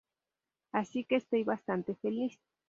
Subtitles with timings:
[0.71, 2.39] Así que estoy bastante feliz".